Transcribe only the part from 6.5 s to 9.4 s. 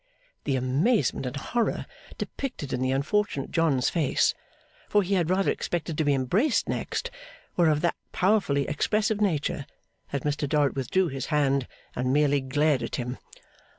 next were of that powerfully expressive